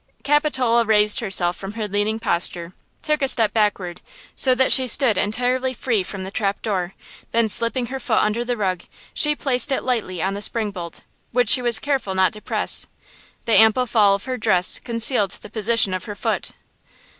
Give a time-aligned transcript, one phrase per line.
[0.23, 4.01] Capitola raised herself from her leaning posture, took a step backward,
[4.35, 6.95] so that she stood entirely free from the trapdoor,
[7.29, 8.81] then slipping her foot under the rug,
[9.13, 11.03] she placed it lightly on the spring bolt,
[11.33, 12.87] which she was careful not to press;
[13.45, 16.49] the ample fall of her dress concealed the position of her foot.